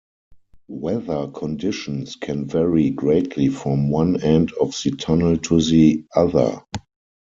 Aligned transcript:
Weather 0.67 1.27
conditions 1.27 2.15
can 2.15 2.47
vary 2.47 2.89
greatly 2.89 3.49
from 3.49 3.91
one 3.91 4.19
end 4.23 4.51
of 4.53 4.73
the 4.83 4.95
tunnel 4.97 5.37
to 5.37 5.61
the 5.61 6.05
other. 6.15 6.63